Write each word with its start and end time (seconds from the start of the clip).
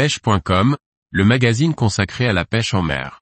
pêche.com, 0.00 0.78
le 1.10 1.24
magazine 1.26 1.74
consacré 1.74 2.26
à 2.26 2.32
la 2.32 2.46
pêche 2.46 2.72
en 2.72 2.80
mer. 2.80 3.20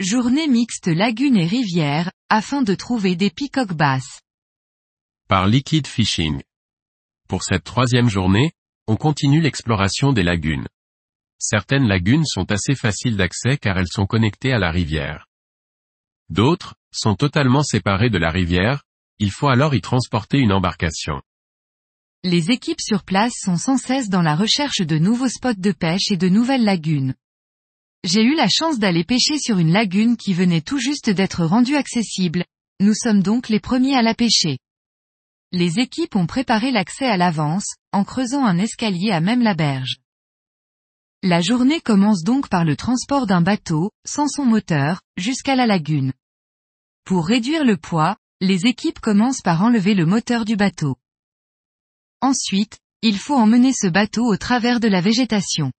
Journée 0.00 0.48
mixte 0.48 0.88
lagune 0.88 1.36
et 1.36 1.46
rivière, 1.46 2.10
afin 2.28 2.62
de 2.62 2.74
trouver 2.74 3.14
des 3.14 3.30
picoques 3.30 3.74
basses. 3.74 4.22
Par 5.28 5.46
Liquid 5.46 5.86
Fishing. 5.86 6.42
Pour 7.28 7.44
cette 7.44 7.62
troisième 7.62 8.08
journée, 8.08 8.50
on 8.88 8.96
continue 8.96 9.40
l'exploration 9.40 10.12
des 10.12 10.24
lagunes. 10.24 10.66
Certaines 11.38 11.86
lagunes 11.86 12.24
sont 12.24 12.50
assez 12.50 12.74
faciles 12.74 13.16
d'accès 13.16 13.58
car 13.58 13.78
elles 13.78 13.90
sont 13.90 14.06
connectées 14.06 14.52
à 14.52 14.58
la 14.58 14.70
rivière. 14.70 15.26
D'autres, 16.28 16.74
sont 16.90 17.16
totalement 17.16 17.62
séparées 17.62 18.10
de 18.10 18.18
la 18.18 18.30
rivière, 18.30 18.84
il 19.18 19.30
faut 19.30 19.48
alors 19.48 19.74
y 19.74 19.80
transporter 19.80 20.38
une 20.38 20.52
embarcation. 20.52 21.20
Les 22.22 22.50
équipes 22.50 22.80
sur 22.80 23.04
place 23.04 23.34
sont 23.36 23.56
sans 23.56 23.76
cesse 23.76 24.08
dans 24.08 24.22
la 24.22 24.34
recherche 24.34 24.80
de 24.80 24.98
nouveaux 24.98 25.28
spots 25.28 25.54
de 25.58 25.72
pêche 25.72 26.10
et 26.10 26.16
de 26.16 26.28
nouvelles 26.28 26.64
lagunes. 26.64 27.14
J'ai 28.02 28.22
eu 28.22 28.34
la 28.34 28.48
chance 28.48 28.78
d'aller 28.78 29.04
pêcher 29.04 29.38
sur 29.38 29.58
une 29.58 29.72
lagune 29.72 30.16
qui 30.16 30.34
venait 30.34 30.60
tout 30.60 30.78
juste 30.78 31.10
d'être 31.10 31.44
rendue 31.44 31.76
accessible, 31.76 32.44
nous 32.80 32.94
sommes 32.94 33.22
donc 33.22 33.48
les 33.48 33.60
premiers 33.60 33.96
à 33.96 34.02
la 34.02 34.14
pêcher. 34.14 34.58
Les 35.52 35.78
équipes 35.78 36.16
ont 36.16 36.26
préparé 36.26 36.70
l'accès 36.70 37.06
à 37.06 37.16
l'avance, 37.16 37.74
en 37.92 38.04
creusant 38.04 38.44
un 38.44 38.58
escalier 38.58 39.10
à 39.10 39.20
même 39.20 39.42
la 39.42 39.54
berge. 39.54 39.98
La 41.26 41.40
journée 41.40 41.80
commence 41.80 42.22
donc 42.22 42.50
par 42.50 42.66
le 42.66 42.76
transport 42.76 43.26
d'un 43.26 43.40
bateau, 43.40 43.90
sans 44.04 44.28
son 44.28 44.44
moteur, 44.44 45.00
jusqu'à 45.16 45.56
la 45.56 45.64
lagune. 45.64 46.12
Pour 47.04 47.26
réduire 47.26 47.64
le 47.64 47.78
poids, 47.78 48.18
les 48.42 48.66
équipes 48.66 49.00
commencent 49.00 49.40
par 49.40 49.62
enlever 49.62 49.94
le 49.94 50.04
moteur 50.04 50.44
du 50.44 50.54
bateau. 50.54 50.98
Ensuite, 52.20 52.78
il 53.00 53.16
faut 53.16 53.36
emmener 53.36 53.72
ce 53.72 53.86
bateau 53.86 54.26
au 54.26 54.36
travers 54.36 54.80
de 54.80 54.88
la 54.88 55.00
végétation. 55.00 55.72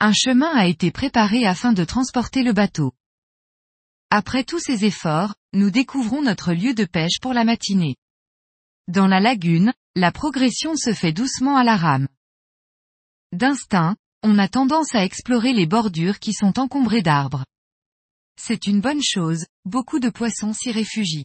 Un 0.00 0.12
chemin 0.12 0.50
a 0.56 0.66
été 0.66 0.90
préparé 0.90 1.46
afin 1.46 1.72
de 1.72 1.84
transporter 1.84 2.42
le 2.42 2.52
bateau. 2.52 2.92
Après 4.10 4.42
tous 4.42 4.58
ces 4.58 4.84
efforts, 4.84 5.36
nous 5.52 5.70
découvrons 5.70 6.20
notre 6.20 6.52
lieu 6.52 6.74
de 6.74 6.84
pêche 6.84 7.20
pour 7.22 7.32
la 7.32 7.44
matinée. 7.44 7.94
Dans 8.88 9.06
la 9.06 9.20
lagune, 9.20 9.72
la 9.94 10.10
progression 10.10 10.74
se 10.74 10.92
fait 10.92 11.12
doucement 11.12 11.56
à 11.56 11.62
la 11.62 11.76
rame. 11.76 12.08
D'instinct, 13.30 13.94
on 14.22 14.38
a 14.38 14.48
tendance 14.48 14.94
à 14.94 15.04
explorer 15.04 15.52
les 15.52 15.66
bordures 15.66 16.18
qui 16.18 16.32
sont 16.32 16.58
encombrées 16.58 17.02
d'arbres. 17.02 17.44
C'est 18.40 18.66
une 18.66 18.80
bonne 18.80 19.02
chose, 19.02 19.46
beaucoup 19.64 20.00
de 20.00 20.10
poissons 20.10 20.52
s'y 20.52 20.70
réfugient. 20.70 21.24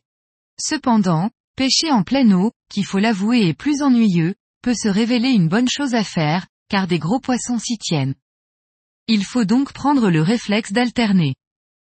Cependant, 0.59 1.29
pêcher 1.55 1.91
en 1.91 2.03
pleine 2.03 2.33
eau, 2.33 2.51
qu'il 2.69 2.85
faut 2.85 2.99
l'avouer 2.99 3.47
est 3.47 3.53
plus 3.53 3.81
ennuyeux, 3.81 4.35
peut 4.61 4.73
se 4.73 4.87
révéler 4.87 5.29
une 5.29 5.49
bonne 5.49 5.69
chose 5.69 5.95
à 5.95 6.03
faire, 6.03 6.47
car 6.69 6.87
des 6.87 6.99
gros 6.99 7.19
poissons 7.19 7.59
s'y 7.59 7.77
tiennent. 7.77 8.15
Il 9.07 9.25
faut 9.25 9.45
donc 9.45 9.73
prendre 9.73 10.09
le 10.09 10.21
réflexe 10.21 10.71
d'alterner. 10.71 11.35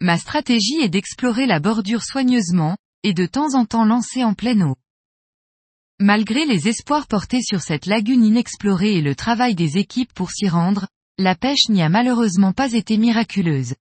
Ma 0.00 0.18
stratégie 0.18 0.80
est 0.82 0.88
d'explorer 0.88 1.46
la 1.46 1.60
bordure 1.60 2.02
soigneusement, 2.02 2.76
et 3.02 3.14
de 3.14 3.26
temps 3.26 3.54
en 3.54 3.64
temps 3.64 3.84
lancer 3.84 4.24
en 4.24 4.34
pleine 4.34 4.62
eau. 4.62 4.76
Malgré 6.00 6.44
les 6.44 6.68
espoirs 6.68 7.06
portés 7.06 7.40
sur 7.40 7.60
cette 7.60 7.86
lagune 7.86 8.24
inexplorée 8.24 8.94
et 8.94 9.00
le 9.00 9.14
travail 9.14 9.54
des 9.54 9.78
équipes 9.78 10.12
pour 10.12 10.32
s'y 10.32 10.48
rendre, 10.48 10.88
la 11.18 11.36
pêche 11.36 11.68
n'y 11.68 11.82
a 11.82 11.88
malheureusement 11.88 12.52
pas 12.52 12.72
été 12.72 12.96
miraculeuse. 12.96 13.74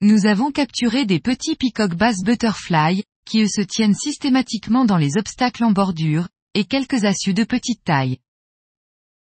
Nous 0.00 0.26
avons 0.26 0.50
capturé 0.50 1.04
des 1.04 1.20
petits 1.20 1.56
peacock 1.56 1.94
bass 1.94 2.22
butterfly, 2.24 3.04
qui 3.26 3.42
eux 3.42 3.48
se 3.48 3.60
tiennent 3.60 3.94
systématiquement 3.94 4.84
dans 4.84 4.96
les 4.96 5.18
obstacles 5.18 5.64
en 5.64 5.72
bordure, 5.72 6.28
et 6.54 6.64
quelques 6.64 7.04
assus 7.04 7.34
de 7.34 7.44
petite 7.44 7.84
taille. 7.84 8.18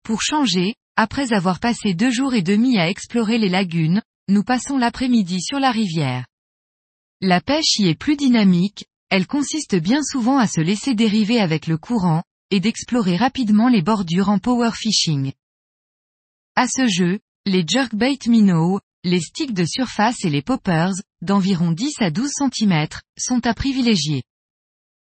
Pour 0.03 0.21
changer, 0.21 0.75
après 0.97 1.33
avoir 1.33 1.59
passé 1.59 1.93
deux 1.93 2.11
jours 2.11 2.33
et 2.33 2.41
demi 2.41 2.77
à 2.77 2.89
explorer 2.89 3.37
les 3.37 3.49
lagunes, 3.49 4.01
nous 4.27 4.43
passons 4.43 4.77
l'après-midi 4.77 5.41
sur 5.41 5.59
la 5.59 5.71
rivière. 5.71 6.25
La 7.21 7.39
pêche 7.39 7.79
y 7.79 7.87
est 7.87 7.95
plus 7.95 8.17
dynamique, 8.17 8.85
elle 9.09 9.27
consiste 9.27 9.75
bien 9.75 10.01
souvent 10.03 10.37
à 10.37 10.47
se 10.47 10.59
laisser 10.59 10.95
dériver 10.95 11.39
avec 11.39 11.67
le 11.67 11.77
courant, 11.77 12.23
et 12.51 12.59
d'explorer 12.59 13.15
rapidement 13.15 13.69
les 13.69 13.81
bordures 13.81 14.29
en 14.29 14.39
power 14.39 14.71
fishing. 14.73 15.31
À 16.55 16.67
ce 16.67 16.87
jeu, 16.87 17.19
les 17.45 17.65
jerkbait 17.67 18.17
minnows, 18.27 18.79
les 19.03 19.19
sticks 19.19 19.53
de 19.53 19.65
surface 19.65 20.23
et 20.23 20.29
les 20.29 20.41
poppers, 20.41 20.93
d'environ 21.21 21.71
10 21.71 21.95
à 21.99 22.11
12 22.11 22.31
cm, 22.31 22.87
sont 23.17 23.45
à 23.45 23.53
privilégier. 23.53 24.23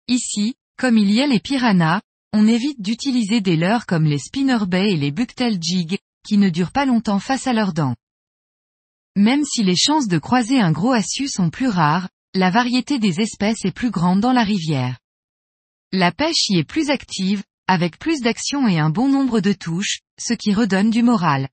Ici, 0.08 0.54
comme 0.78 0.96
il 0.96 1.10
y 1.10 1.20
a 1.20 1.26
les 1.26 1.40
piranhas, 1.40 2.00
on 2.32 2.48
évite 2.48 2.80
d'utiliser 2.80 3.42
des 3.42 3.56
leurres 3.56 3.84
comme 3.84 4.04
les 4.04 4.18
spinnerbait 4.18 4.92
et 4.92 4.96
les 4.96 5.10
bucktail 5.10 5.58
jig, 5.60 5.98
qui 6.26 6.38
ne 6.38 6.48
durent 6.48 6.72
pas 6.72 6.86
longtemps 6.86 7.20
face 7.20 7.46
à 7.46 7.52
leurs 7.52 7.74
dents. 7.74 7.96
Même 9.14 9.44
si 9.44 9.62
les 9.62 9.76
chances 9.76 10.08
de 10.08 10.18
croiser 10.18 10.58
un 10.58 10.72
gros 10.72 10.92
assu 10.92 11.28
sont 11.28 11.50
plus 11.50 11.68
rares, 11.68 12.08
la 12.34 12.50
variété 12.50 12.98
des 12.98 13.20
espèces 13.20 13.66
est 13.66 13.72
plus 13.72 13.90
grande 13.90 14.20
dans 14.20 14.32
la 14.32 14.42
rivière. 14.42 14.98
La 15.92 16.12
pêche 16.12 16.48
y 16.48 16.56
est 16.56 16.64
plus 16.64 16.88
active, 16.88 17.42
avec 17.72 17.98
plus 17.98 18.20
d'action 18.20 18.68
et 18.68 18.78
un 18.78 18.90
bon 18.90 19.08
nombre 19.08 19.40
de 19.40 19.54
touches, 19.54 20.00
ce 20.20 20.34
qui 20.34 20.52
redonne 20.52 20.90
du 20.90 21.02
moral. 21.02 21.48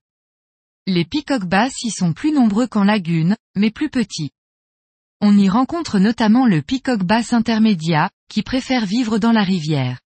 Les 0.86 1.06
picoques 1.06 1.46
basses 1.46 1.82
y 1.82 1.90
sont 1.90 2.12
plus 2.12 2.30
nombreux 2.30 2.66
qu'en 2.66 2.84
lagune, 2.84 3.38
mais 3.56 3.70
plus 3.70 3.88
petits. 3.88 4.30
On 5.22 5.38
y 5.38 5.48
rencontre 5.48 5.98
notamment 5.98 6.44
le 6.44 6.60
picoque 6.60 7.04
basse 7.04 7.32
intermédiat, 7.32 8.10
qui 8.28 8.42
préfère 8.42 8.84
vivre 8.84 9.16
dans 9.16 9.32
la 9.32 9.42
rivière. 9.42 9.98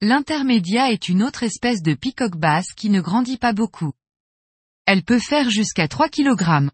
L'intermédiat 0.00 0.90
est 0.90 1.08
une 1.08 1.22
autre 1.22 1.44
espèce 1.44 1.80
de 1.80 1.94
picoque 1.94 2.36
basse 2.36 2.72
qui 2.72 2.90
ne 2.90 3.00
grandit 3.00 3.38
pas 3.38 3.52
beaucoup. 3.52 3.92
Elle 4.84 5.04
peut 5.04 5.20
faire 5.20 5.48
jusqu'à 5.48 5.86
3 5.86 6.08
kg. 6.08 6.70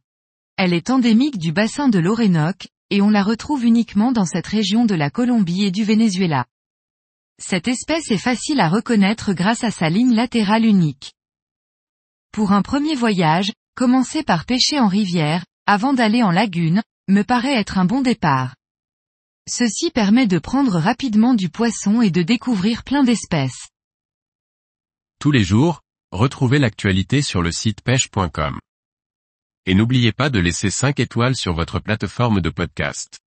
Elle 0.57 0.73
est 0.73 0.89
endémique 0.89 1.37
du 1.37 1.53
bassin 1.53 1.91
de 1.91 1.99
l'Orénoque, 1.99 2.69
et 2.89 3.03
on 3.03 3.11
la 3.11 3.23
retrouve 3.23 3.67
uniquement 3.67 4.13
dans 4.13 4.25
cette 4.25 4.47
région 4.47 4.87
de 4.87 4.95
la 4.95 5.11
Colombie 5.11 5.65
et 5.65 5.71
du 5.71 5.85
Venezuela. 5.85 6.47
Cette 7.39 7.69
espèce 7.69 8.11
est 8.11 8.19
facile 8.19 8.61
à 8.61 8.69
reconnaître 8.69 9.33
grâce 9.33 9.65
à 9.65 9.71
sa 9.71 9.91
ligne 9.91 10.15
latérale 10.15 10.65
unique. 10.65 11.13
Pour 12.33 12.53
un 12.53 12.63
premier 12.63 12.95
voyage, 12.95 13.53
commencer 13.75 14.23
par 14.23 14.45
pêcher 14.45 14.79
en 14.79 14.89
rivière, 14.89 15.45
avant 15.67 15.95
d'aller 15.95 16.23
en 16.23 16.31
lagune, 16.31 16.83
me 17.09 17.23
paraît 17.23 17.55
être 17.55 17.79
un 17.79 17.85
bon 17.85 18.01
départ. 18.01 18.55
Ceci 19.49 19.91
permet 19.91 20.27
de 20.27 20.39
prendre 20.39 20.79
rapidement 20.79 21.35
du 21.35 21.51
poisson 21.51 22.01
et 22.01 22.11
de 22.11 22.23
découvrir 22.23 22.83
plein 22.83 23.05
d'espèces. 23.05 23.69
Tous 25.21 25.31
les 25.31 25.45
jours, 25.45 25.81
retrouvez 26.13 26.59
l'actualité 26.59 27.21
sur 27.21 27.43
le 27.43 27.53
site 27.53 27.83
pêche.com. 27.83 28.59
Et 29.67 29.75
n'oubliez 29.75 30.13
pas 30.13 30.31
de 30.31 30.39
laisser 30.39 30.71
5 30.71 31.01
étoiles 31.01 31.37
sur 31.37 31.55
votre 31.55 31.79
plateforme 31.79 32.41
de 32.41 32.51
podcast. 32.51 33.24